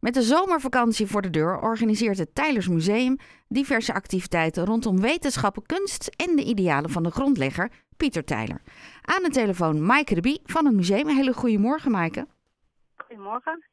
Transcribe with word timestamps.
Met 0.00 0.14
de 0.14 0.22
zomervakantie 0.22 1.06
voor 1.06 1.22
de 1.22 1.30
deur 1.30 1.60
organiseert 1.60 2.18
het 2.18 2.34
Tijlers 2.34 2.68
Museum 2.68 3.16
diverse 3.48 3.94
activiteiten 3.94 4.64
rondom 4.64 5.00
wetenschappen, 5.00 5.66
kunst 5.66 6.10
en 6.16 6.36
de 6.36 6.44
idealen 6.44 6.90
van 6.90 7.02
de 7.02 7.10
grondlegger 7.10 7.70
Pieter 7.96 8.24
Tijler. 8.24 8.62
Aan 9.02 9.22
de 9.22 9.28
telefoon 9.28 9.86
Maaike 9.86 10.14
de 10.14 10.20
Bie 10.20 10.40
van 10.44 10.64
het 10.64 10.74
museum. 10.74 11.08
Een 11.08 11.16
hele 11.16 11.32
goede 11.32 11.58
morgen, 11.58 11.90
Maaike. 11.90 12.26
Goedemorgen. 12.96 13.64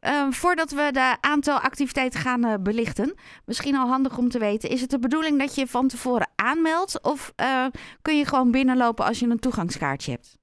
Uh, 0.00 0.30
voordat 0.30 0.70
we 0.70 0.88
de 0.92 1.16
aantal 1.20 1.58
activiteiten 1.58 2.20
gaan 2.20 2.46
uh, 2.46 2.54
belichten, 2.60 3.14
misschien 3.44 3.76
al 3.76 3.88
handig 3.88 4.18
om 4.18 4.28
te 4.28 4.38
weten, 4.38 4.70
is 4.70 4.80
het 4.80 4.90
de 4.90 4.98
bedoeling 4.98 5.38
dat 5.38 5.54
je 5.54 5.66
van 5.66 5.88
tevoren 5.88 6.30
aanmeldt 6.34 7.02
of 7.02 7.32
uh, 7.40 7.66
kun 8.02 8.18
je 8.18 8.24
gewoon 8.24 8.50
binnenlopen 8.50 9.04
als 9.04 9.18
je 9.18 9.26
een 9.26 9.38
toegangskaartje 9.38 10.10
hebt? 10.10 10.38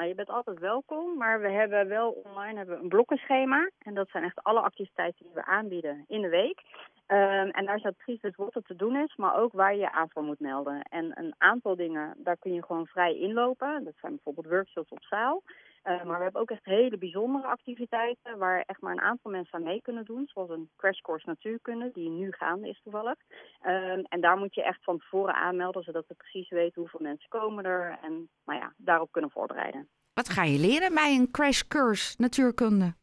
Nou, 0.00 0.12
je 0.12 0.18
bent 0.18 0.30
altijd 0.30 0.58
welkom, 0.58 1.16
maar 1.16 1.40
we 1.40 1.48
hebben 1.48 1.88
wel 1.88 2.10
online 2.10 2.58
hebben 2.58 2.78
een 2.78 2.88
blokkenschema. 2.88 3.70
En 3.78 3.94
dat 3.94 4.08
zijn 4.08 4.24
echt 4.24 4.42
alle 4.42 4.60
activiteiten 4.60 5.24
die 5.24 5.34
we 5.34 5.44
aanbieden 5.44 6.04
in 6.08 6.20
de 6.20 6.28
week. 6.28 6.62
Um, 7.08 7.50
en 7.50 7.66
daar 7.66 7.78
staat 7.78 7.96
precies 7.96 8.20
dus 8.20 8.36
wat 8.36 8.54
er 8.54 8.62
te 8.62 8.76
doen 8.76 8.96
is, 8.96 9.16
maar 9.16 9.36
ook 9.36 9.52
waar 9.52 9.74
je 9.74 9.80
je 9.80 9.92
aan 9.92 10.10
voor 10.10 10.22
moet 10.22 10.40
melden. 10.40 10.82
En 10.82 11.12
een 11.18 11.34
aantal 11.38 11.76
dingen, 11.76 12.14
daar 12.18 12.36
kun 12.36 12.52
je 12.52 12.62
gewoon 12.62 12.86
vrij 12.86 13.14
inlopen. 13.14 13.84
Dat 13.84 13.94
zijn 14.00 14.12
bijvoorbeeld 14.12 14.46
workshops 14.46 14.90
op 14.90 15.02
zaal. 15.02 15.42
Uh, 15.84 16.04
maar 16.04 16.16
we 16.16 16.22
hebben 16.22 16.40
ook 16.40 16.50
echt 16.50 16.64
hele 16.64 16.98
bijzondere 16.98 17.46
activiteiten 17.46 18.38
waar 18.38 18.62
echt 18.66 18.80
maar 18.80 18.92
een 18.92 19.00
aantal 19.00 19.30
mensen 19.30 19.58
aan 19.58 19.64
mee 19.64 19.82
kunnen 19.82 20.04
doen. 20.04 20.26
Zoals 20.26 20.50
een 20.50 20.70
crashcourse 20.76 21.28
natuurkunde, 21.28 21.90
die 21.92 22.10
nu 22.10 22.32
gaande 22.32 22.68
is 22.68 22.80
toevallig. 22.82 23.16
Uh, 23.62 23.92
en 23.92 24.20
daar 24.20 24.36
moet 24.36 24.54
je 24.54 24.62
echt 24.62 24.84
van 24.84 24.98
tevoren 24.98 25.34
aanmelden, 25.34 25.82
zodat 25.82 26.06
we 26.06 26.14
precies 26.14 26.48
weten 26.48 26.80
hoeveel 26.80 27.00
mensen 27.02 27.28
komen 27.28 27.64
er. 27.64 27.98
En 28.02 28.28
nou 28.44 28.58
ja, 28.58 28.72
daarop 28.76 29.12
kunnen 29.12 29.30
voorbereiden. 29.30 29.88
Wat 30.14 30.28
ga 30.28 30.42
je 30.44 30.58
leren 30.58 30.94
bij 30.94 31.14
een 31.14 31.30
crashcourse 31.30 32.14
natuurkunde? 32.18 32.94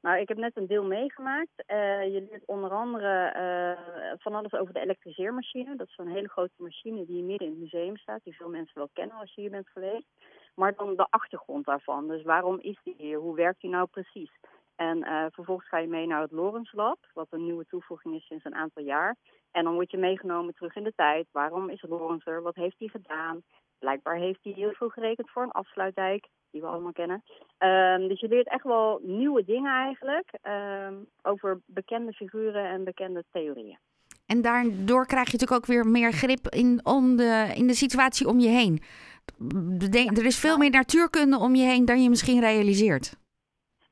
Nou, 0.00 0.18
ik 0.18 0.28
heb 0.28 0.36
net 0.36 0.56
een 0.56 0.66
deel 0.66 0.84
meegemaakt. 0.84 1.64
Uh, 1.66 2.02
je 2.02 2.26
leert 2.30 2.46
onder 2.46 2.70
andere 2.70 3.34
uh, 3.36 4.12
van 4.18 4.34
alles 4.34 4.52
over 4.52 4.74
de 4.74 4.80
elektriseermachine. 4.80 5.76
Dat 5.76 5.88
is 5.88 5.98
een 5.98 6.12
hele 6.12 6.28
grote 6.28 6.54
machine 6.56 7.06
die 7.06 7.22
midden 7.22 7.46
in 7.46 7.52
het 7.52 7.62
museum 7.62 7.96
staat, 7.96 8.24
die 8.24 8.36
veel 8.36 8.48
mensen 8.48 8.78
wel 8.78 8.90
kennen 8.92 9.16
als 9.16 9.34
je 9.34 9.40
hier 9.40 9.50
bent 9.50 9.68
geweest. 9.68 10.06
Maar 10.54 10.74
dan 10.74 10.96
de 10.96 11.06
achtergrond 11.10 11.64
daarvan. 11.64 12.08
Dus 12.08 12.22
waarom 12.22 12.58
is 12.60 12.78
die 12.84 12.94
hier? 12.98 13.18
Hoe 13.18 13.34
werkt 13.34 13.60
die 13.60 13.70
nou 13.70 13.86
precies? 13.86 14.30
En 14.76 14.98
uh, 14.98 15.24
vervolgens 15.30 15.68
ga 15.68 15.78
je 15.78 15.88
mee 15.88 16.06
naar 16.06 16.20
het 16.20 16.30
Lawrence 16.30 16.76
Lab, 16.76 16.98
wat 17.12 17.26
een 17.30 17.44
nieuwe 17.44 17.66
toevoeging 17.66 18.14
is 18.14 18.26
sinds 18.26 18.44
een 18.44 18.54
aantal 18.54 18.82
jaar. 18.82 19.16
En 19.50 19.64
dan 19.64 19.74
word 19.74 19.90
je 19.90 19.96
meegenomen 19.96 20.54
terug 20.54 20.76
in 20.76 20.84
de 20.84 20.92
tijd. 20.96 21.26
Waarom 21.32 21.68
is 21.68 21.84
Lawrence 21.88 22.30
er? 22.30 22.42
Wat 22.42 22.54
heeft 22.54 22.78
hij 22.78 22.88
gedaan? 22.88 23.42
Blijkbaar 23.78 24.16
heeft 24.16 24.38
hij 24.42 24.52
heel 24.52 24.72
veel 24.72 24.88
gerekend 24.88 25.30
voor 25.30 25.42
een 25.42 25.50
afsluitdijk, 25.50 26.28
die 26.50 26.60
we 26.60 26.66
allemaal 26.66 26.92
kennen. 26.92 27.22
Um, 27.58 28.08
dus 28.08 28.20
je 28.20 28.28
leert 28.28 28.48
echt 28.48 28.64
wel 28.64 29.00
nieuwe 29.02 29.44
dingen 29.44 29.72
eigenlijk 29.72 30.38
um, 30.88 31.06
over 31.22 31.60
bekende 31.66 32.12
figuren 32.12 32.64
en 32.64 32.84
bekende 32.84 33.24
theorieën. 33.32 33.78
En 34.26 34.42
daardoor 34.42 35.06
krijg 35.06 35.26
je 35.26 35.32
natuurlijk 35.32 35.60
ook 35.60 35.66
weer 35.66 35.86
meer 35.86 36.12
grip 36.12 36.48
in, 36.48 36.80
om 36.82 37.16
de, 37.16 37.52
in 37.54 37.66
de 37.66 37.74
situatie 37.74 38.28
om 38.28 38.38
je 38.38 38.48
heen. 38.48 38.82
Er 40.16 40.24
is 40.24 40.40
veel 40.40 40.56
meer 40.56 40.70
natuurkunde 40.70 41.38
om 41.38 41.54
je 41.54 41.64
heen 41.64 41.84
dan 41.84 42.02
je 42.02 42.08
misschien 42.08 42.40
realiseert. 42.40 43.16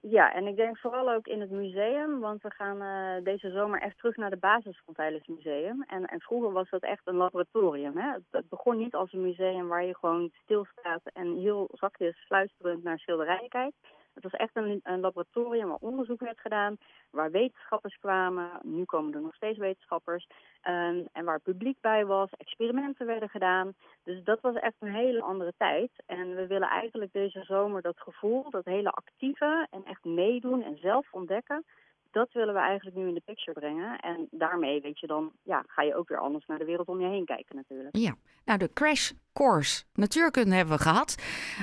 Ja, 0.00 0.32
en 0.34 0.46
ik 0.46 0.56
denk 0.56 0.78
vooral 0.78 1.12
ook 1.12 1.26
in 1.26 1.40
het 1.40 1.50
museum, 1.50 2.20
want 2.20 2.42
we 2.42 2.50
gaan 2.50 2.82
uh, 2.82 3.24
deze 3.24 3.50
zomer 3.50 3.80
echt 3.80 3.98
terug 3.98 4.16
naar 4.16 4.30
de 4.30 4.36
basis 4.36 4.80
van 4.84 4.94
Tijdens 4.94 5.26
Museum. 5.26 5.82
En, 5.82 6.04
en 6.04 6.20
vroeger 6.20 6.52
was 6.52 6.70
dat 6.70 6.82
echt 6.82 7.00
een 7.04 7.16
laboratorium. 7.16 7.96
Hè? 7.96 8.12
Het, 8.12 8.22
het, 8.30 8.48
begon 8.48 8.78
niet 8.78 8.94
als 8.94 9.12
een 9.12 9.22
museum 9.22 9.68
waar 9.68 9.84
je 9.84 9.96
gewoon 9.96 10.30
stilstaat 10.42 11.00
en 11.12 11.36
heel 11.36 11.68
zachtjes 11.72 12.24
fluisterend 12.26 12.82
naar 12.82 12.98
schilderijen 12.98 13.48
kijkt. 13.48 13.76
Het 14.14 14.22
was 14.22 14.32
echt 14.32 14.56
een, 14.56 14.80
een, 14.82 15.00
laboratorium 15.00 15.68
waar 15.68 15.76
onderzoek 15.80 16.20
werd 16.20 16.40
gedaan, 16.40 16.76
waar 17.10 17.30
wetenschappers 17.30 17.98
kwamen. 17.98 18.50
Nu 18.62 18.84
komen 18.84 19.14
er 19.14 19.20
nog 19.20 19.34
steeds 19.34 19.58
wetenschappers. 19.58 20.26
Um, 20.68 21.06
en 21.12 21.24
waar 21.24 21.40
publiek 21.40 21.76
bij 21.80 22.06
was, 22.06 22.30
experimenten 22.36 23.06
werden 23.06 23.28
gedaan. 23.28 23.74
Dus 24.04 24.24
dat 24.24 24.40
was 24.40 24.54
echt 24.54 24.74
een 24.78 24.94
hele 24.94 25.22
andere 25.22 25.52
tijd. 25.56 25.90
En 26.06 26.34
we 26.34 26.46
willen 26.46 26.68
eigenlijk 26.68 27.12
deze 27.12 27.44
zomer 27.44 27.82
dat 27.82 28.00
gevoel, 28.00 28.50
dat 28.50 28.64
hele 28.64 28.90
actieve 28.90 29.66
en 29.70 29.84
echt 29.84 30.04
meedoen 30.04 30.62
en 30.62 30.78
zelf 30.78 31.12
ontdekken. 31.12 31.64
Dat 32.10 32.32
willen 32.32 32.54
we 32.54 32.60
eigenlijk 32.60 32.96
nu 32.96 33.08
in 33.08 33.14
de 33.14 33.22
picture 33.24 33.60
brengen. 33.60 33.98
En 33.98 34.28
daarmee, 34.30 34.80
weet 34.80 34.98
je, 34.98 35.06
dan 35.06 35.32
ja, 35.42 35.64
ga 35.66 35.82
je 35.82 35.94
ook 35.94 36.08
weer 36.08 36.18
anders 36.18 36.46
naar 36.46 36.58
de 36.58 36.64
wereld 36.64 36.88
om 36.88 37.00
je 37.00 37.08
heen 37.08 37.24
kijken 37.24 37.56
natuurlijk. 37.56 37.96
Ja, 37.96 38.14
nou 38.44 38.58
de 38.58 38.72
crash 38.72 39.12
course 39.32 39.84
natuurkunde 39.94 40.54
hebben 40.54 40.76
we 40.76 40.82
gehad. 40.82 41.16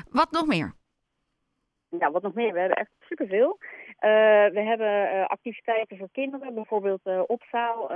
Wat 0.09 0.31
nog 0.31 0.45
meer? 0.45 0.73
Ja, 1.89 2.11
wat 2.11 2.21
nog 2.21 2.33
meer? 2.33 2.53
We 2.53 2.59
hebben 2.59 2.77
echt 2.77 2.91
superveel. 2.99 3.57
Uh, 3.59 4.45
we 4.47 4.61
hebben 4.61 5.15
uh, 5.15 5.25
activiteiten 5.25 5.97
voor 5.97 6.09
kinderen, 6.11 6.53
bijvoorbeeld 6.53 7.01
uh, 7.03 7.21
opzaal. 7.25 7.87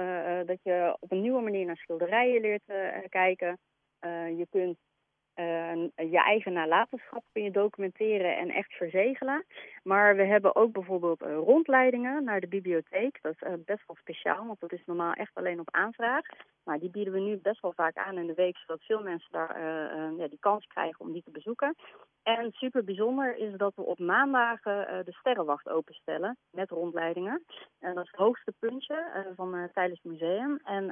dat 0.45 0.57
je 0.63 0.97
op 0.99 1.11
een 1.11 1.21
nieuwe 1.21 1.41
manier 1.41 1.65
naar 1.65 1.77
schilderijen 1.77 2.41
leert 2.41 2.63
kijken. 3.09 3.59
je 4.37 4.47
kunt 4.49 4.77
je 5.95 6.21
eigen 6.25 6.53
nalatenschap 6.53 7.23
kun 7.31 7.43
je 7.43 7.51
documenteren 7.51 8.37
en 8.37 8.49
echt 8.49 8.73
verzegelen. 8.73 9.45
Maar 9.83 10.15
we 10.15 10.23
hebben 10.23 10.55
ook 10.55 10.71
bijvoorbeeld 10.71 11.21
rondleidingen 11.21 12.23
naar 12.23 12.39
de 12.39 12.47
bibliotheek. 12.47 13.19
Dat 13.21 13.33
is 13.33 13.63
best 13.65 13.83
wel 13.87 13.97
speciaal, 13.99 14.45
want 14.45 14.59
dat 14.59 14.71
is 14.71 14.83
normaal 14.85 15.13
echt 15.13 15.35
alleen 15.35 15.59
op 15.59 15.71
aanvraag. 15.71 16.25
Maar 16.63 16.79
die 16.79 16.89
bieden 16.89 17.13
we 17.13 17.19
nu 17.19 17.37
best 17.37 17.61
wel 17.61 17.73
vaak 17.73 17.97
aan 17.97 18.17
in 18.17 18.27
de 18.27 18.33
week, 18.33 18.57
zodat 18.57 18.83
veel 18.83 19.01
mensen 19.01 19.31
daar 19.31 19.61
ja, 20.17 20.27
die 20.27 20.39
kans 20.39 20.65
krijgen 20.65 21.05
om 21.05 21.11
die 21.11 21.23
te 21.23 21.31
bezoeken. 21.31 21.75
En 22.23 22.51
super 22.51 22.83
bijzonder 22.83 23.35
is 23.35 23.57
dat 23.57 23.75
we 23.75 23.81
op 23.81 23.99
maandagen 23.99 25.05
de 25.05 25.13
Sterrenwacht 25.13 25.69
openstellen 25.69 26.37
met 26.51 26.69
rondleidingen. 26.69 27.43
En 27.79 27.93
dat 27.93 28.03
is 28.03 28.11
het 28.11 28.19
hoogste 28.19 28.53
puntje 28.59 29.31
van 29.35 29.69
tijdens 29.73 29.99
het 30.03 30.11
museum. 30.11 30.59
En 30.63 30.85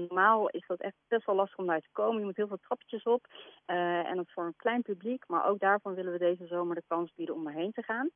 normaal 0.00 0.48
is 0.48 0.64
dat 0.66 0.80
echt 0.80 0.94
best 1.08 1.26
wel 1.26 1.34
lastig 1.34 1.58
om 1.58 1.66
daar 1.66 1.80
te 1.80 1.88
komen. 1.92 2.18
Je 2.18 2.24
moet 2.24 2.36
heel 2.36 2.48
veel 2.48 2.60
trappetjes 2.60 3.02
op. 3.02 3.26
en 3.66 4.16
dat 4.16 4.30
voor 4.30 4.44
een 4.44 4.56
klein 4.56 4.82
publiek. 4.82 5.24
Maar 5.26 5.46
ook 5.48 5.58
daarvan 5.58 5.94
willen 5.94 6.12
we 6.12 6.18
deze 6.18 6.46
zomer 6.46 6.74
de 6.74 6.82
kans 6.86 7.12
bieden 7.14 7.34
om 7.34 7.46
erheen 7.46 7.72
te 7.72 7.82
gaan. 7.82 8.10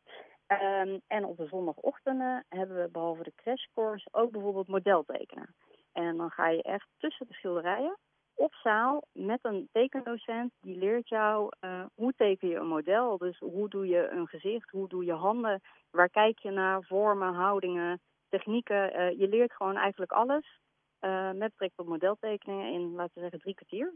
Um, 0.49 1.01
en 1.07 1.25
op 1.25 1.37
de 1.37 1.47
zondagochtenden 1.47 2.45
hebben 2.49 2.83
we 2.83 2.89
behalve 2.93 3.23
de 3.23 3.33
crashcourse 3.37 4.09
ook 4.11 4.31
bijvoorbeeld 4.31 4.69
modeltekenen. 4.69 5.55
En 5.93 6.17
dan 6.17 6.31
ga 6.31 6.49
je 6.49 6.63
echt 6.63 6.89
tussen 6.99 7.27
de 7.27 7.35
schilderijen 7.35 7.99
op 8.35 8.55
zaal 8.55 9.05
met 9.13 9.39
een 9.43 9.69
tekendocent 9.73 10.53
die 10.61 10.79
leert 10.79 11.09
jou 11.09 11.53
uh, 11.61 11.85
hoe 11.95 12.13
teken 12.17 12.49
je 12.49 12.57
een 12.57 12.69
model. 12.69 13.19
Dus 13.19 13.39
hoe 13.39 13.69
doe 13.69 13.87
je 13.87 14.09
een 14.11 14.27
gezicht, 14.27 14.71
hoe 14.71 14.89
doe 14.89 15.05
je 15.05 15.13
handen, 15.13 15.61
waar 15.91 16.09
kijk 16.09 16.39
je 16.39 16.51
naar, 16.51 16.83
vormen, 16.83 17.35
houdingen, 17.35 18.01
technieken. 18.29 19.01
Uh, 19.01 19.19
je 19.19 19.29
leert 19.29 19.53
gewoon 19.53 19.77
eigenlijk 19.77 20.13
alles 20.13 20.61
uh, 21.01 21.27
met 21.27 21.39
betrekking 21.39 21.75
tot 21.75 21.87
modeltekeningen 21.87 22.73
in, 22.73 22.95
laten 22.95 23.15
we 23.15 23.21
zeggen, 23.21 23.41
drie 23.41 23.55
kwartier. 23.55 23.95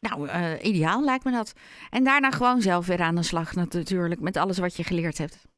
Nou, 0.00 0.28
ideaal 0.58 1.04
lijkt 1.04 1.24
me 1.24 1.30
dat. 1.30 1.54
En 1.90 2.04
daarna 2.04 2.30
gewoon 2.30 2.60
zelf 2.60 2.86
weer 2.86 3.00
aan 3.00 3.14
de 3.14 3.22
slag 3.22 3.54
natuurlijk 3.54 4.20
met 4.20 4.36
alles 4.36 4.58
wat 4.58 4.76
je 4.76 4.84
geleerd 4.84 5.18
hebt. 5.18 5.50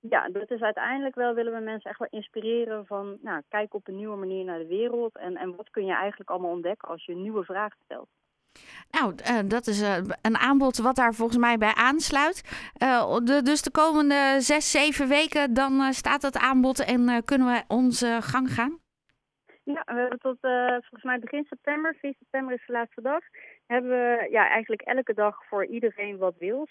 Ja, 0.00 0.28
dat 0.28 0.50
is 0.50 0.60
uiteindelijk 0.60 1.14
wel, 1.14 1.34
willen 1.34 1.52
we 1.52 1.60
mensen 1.60 1.90
echt 1.90 1.98
wel 1.98 2.08
inspireren 2.10 2.86
van, 2.86 3.18
nou, 3.22 3.42
kijk 3.48 3.74
op 3.74 3.88
een 3.88 3.96
nieuwe 3.96 4.16
manier 4.16 4.44
naar 4.44 4.58
de 4.58 4.66
wereld 4.66 5.16
en, 5.16 5.36
en 5.36 5.56
wat 5.56 5.70
kun 5.70 5.84
je 5.84 5.94
eigenlijk 5.94 6.30
allemaal 6.30 6.50
ontdekken 6.50 6.88
als 6.88 7.04
je 7.04 7.14
nieuwe 7.14 7.44
vragen 7.44 7.78
stelt. 7.84 8.08
Nou, 8.90 9.14
uh, 9.30 9.48
dat 9.48 9.66
is 9.66 9.82
uh, 9.82 9.96
een 10.22 10.36
aanbod 10.36 10.78
wat 10.78 10.96
daar 10.96 11.14
volgens 11.14 11.38
mij 11.38 11.56
bij 11.56 11.74
aansluit. 11.74 12.42
Uh, 12.82 13.16
de, 13.16 13.42
dus 13.42 13.62
de 13.62 13.70
komende 13.70 14.36
zes, 14.38 14.70
zeven 14.70 15.08
weken, 15.08 15.54
dan 15.54 15.92
staat 15.92 16.22
het 16.22 16.38
aanbod 16.38 16.84
en 16.84 17.24
kunnen 17.24 17.46
we 17.46 17.62
onze 17.68 18.18
gang 18.20 18.48
gaan? 18.48 18.78
Ja, 19.64 19.82
we 19.86 20.00
hebben 20.00 20.18
tot 20.18 20.38
volgens 20.40 21.02
mij 21.02 21.18
begin 21.18 21.44
september, 21.44 21.96
4 22.00 22.14
september 22.18 22.54
is 22.54 22.66
de 22.66 22.72
laatste 22.72 23.02
dag, 23.02 23.22
hebben 23.66 23.90
we 23.90 24.28
ja, 24.30 24.48
eigenlijk 24.48 24.82
elke 24.82 25.14
dag 25.14 25.46
voor 25.48 25.66
iedereen 25.66 26.18
wat 26.18 26.34
wils. 26.38 26.70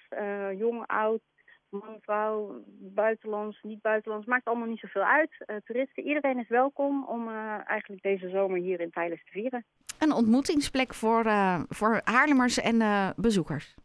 jong, 0.57 0.87
oud, 0.87 1.21
man, 1.69 1.97
vrouw, 2.01 2.63
buitenlands, 2.79 3.59
niet 3.61 3.81
buitenlands, 3.81 4.27
maakt 4.27 4.45
allemaal 4.45 4.67
niet 4.67 4.79
zoveel 4.79 5.03
uit. 5.03 5.31
Uh, 5.47 5.55
toeristen, 5.65 6.03
iedereen 6.03 6.39
is 6.39 6.49
welkom 6.49 7.05
om 7.05 7.27
uh, 7.27 7.69
eigenlijk 7.69 8.01
deze 8.01 8.29
zomer 8.29 8.59
hier 8.59 8.79
in 8.79 8.91
Thailand 8.91 9.19
te 9.25 9.31
vieren. 9.31 9.65
Een 9.99 10.13
ontmoetingsplek 10.13 10.93
voor, 10.93 11.25
uh, 11.25 11.61
voor 11.69 12.01
Haarlemmers 12.03 12.59
en 12.59 13.13
bezoekers. 13.15 13.75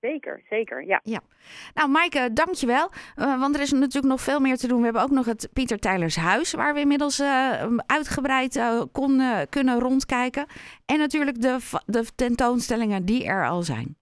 Zeker, 0.00 0.42
zeker, 0.48 0.86
ja. 0.86 1.00
ja. 1.02 1.20
Nou, 1.74 1.90
Maaike, 1.90 2.32
dankjewel. 2.32 2.90
Want 3.14 3.54
er 3.54 3.60
is 3.60 3.72
natuurlijk 3.72 4.12
nog 4.12 4.20
veel 4.20 4.40
meer 4.40 4.56
te 4.56 4.68
doen. 4.68 4.78
We 4.78 4.84
hebben 4.84 5.02
ook 5.02 5.10
nog 5.10 5.26
het 5.26 5.48
Pieter 5.52 5.78
Tijlers 5.78 6.16
Huis, 6.16 6.52
waar 6.52 6.74
we 6.74 6.80
inmiddels 6.80 7.22
uitgebreid 7.86 8.60
kon, 8.92 9.22
kunnen 9.48 9.78
rondkijken. 9.78 10.46
En 10.86 10.98
natuurlijk 10.98 11.40
de, 11.40 11.58
de 11.86 12.04
tentoonstellingen 12.14 13.04
die 13.04 13.24
er 13.24 13.48
al 13.48 13.62
zijn. 13.62 13.96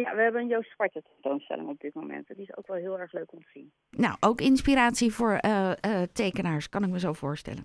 Ja, 0.00 0.14
we 0.14 0.22
hebben 0.22 0.40
een 0.40 0.48
Joost 0.48 0.70
Zwarte 0.70 1.02
tentoonstelling 1.02 1.68
op 1.68 1.80
dit 1.80 1.94
moment. 1.94 2.26
Die 2.26 2.36
is 2.36 2.56
ook 2.56 2.66
wel 2.66 2.76
heel 2.76 2.98
erg 2.98 3.12
leuk 3.12 3.32
om 3.32 3.38
te 3.38 3.50
zien. 3.52 3.72
Nou, 3.90 4.16
ook 4.20 4.40
inspiratie 4.40 5.12
voor 5.12 5.38
uh, 5.44 5.72
uh, 5.86 6.02
tekenaars, 6.12 6.68
kan 6.68 6.84
ik 6.84 6.90
me 6.90 6.98
zo 6.98 7.12
voorstellen. 7.12 7.64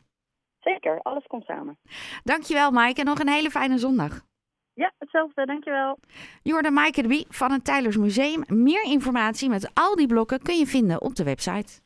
Zeker, 0.59 1.01
alles 1.01 1.25
komt 1.27 1.45
samen. 1.45 1.77
Dankjewel, 2.23 2.71
Maaike. 2.71 2.99
En 2.99 3.05
nog 3.05 3.19
een 3.19 3.29
hele 3.29 3.49
fijne 3.49 3.77
zondag. 3.77 4.25
Ja, 4.73 4.93
hetzelfde. 4.97 5.45
Dankjewel. 5.45 5.99
Jorde 6.43 6.71
Maaike 6.71 7.01
de 7.01 7.07
Bie 7.07 7.25
van 7.29 7.51
het 7.51 7.65
Tijlers 7.65 7.97
Museum. 7.97 8.43
Meer 8.47 8.83
informatie 8.83 9.49
met 9.49 9.71
al 9.73 9.95
die 9.95 10.07
blokken 10.07 10.41
kun 10.41 10.57
je 10.57 10.65
vinden 10.65 11.01
op 11.01 11.15
de 11.15 11.23
website. 11.23 11.84